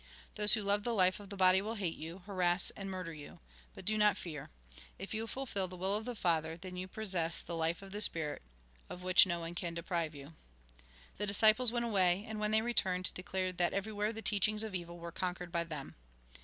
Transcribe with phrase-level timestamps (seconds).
[0.33, 3.39] Those who love the life of the body will hate you, harass and murder you;
[3.75, 4.49] but do not fear.
[4.97, 8.01] If you fulfil the will of the Father, then you possess the life of the
[8.01, 8.41] Spirit,
[8.89, 10.33] of which no one can deprive you."
[11.19, 14.87] The disciples went away, and when they returned, declared that everywhere the teachiugs of evU
[14.97, 15.93] were conquered by them.